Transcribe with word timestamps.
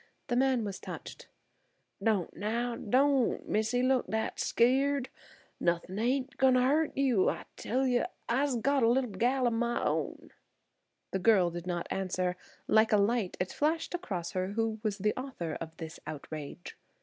The 0.29 0.35
man 0.35 0.63
was 0.63 0.79
touched. 0.79 1.27
"Don't 2.03 2.35
now, 2.35 2.75
don't, 2.75 3.47
missee, 3.47 3.83
look 3.83 4.07
that 4.07 4.39
skeered. 4.39 5.09
Nothin' 5.59 5.99
ain't 5.99 6.37
goin' 6.37 6.55
hurt 6.55 6.97
you, 6.97 7.29
I 7.29 7.45
tell 7.55 7.85
you. 7.85 8.05
Ise 8.27 8.55
got 8.55 8.81
a 8.81 8.87
little 8.89 9.11
gal 9.11 9.45
o' 9.45 9.51
my 9.51 9.79
own." 9.83 10.31
The 11.11 11.19
girl 11.19 11.51
did 11.51 11.67
not 11.67 11.85
answer. 11.91 12.35
Like 12.67 12.91
a 12.91 12.97
light 12.97 13.37
it 13.39 13.51
flashed 13.53 13.93
across 13.93 14.31
her 14.31 14.53
who 14.53 14.79
was 14.81 14.97
the 14.97 15.13
author 15.15 15.53
of 15.61 15.77
this 15.77 15.99
outrage. 16.07 16.75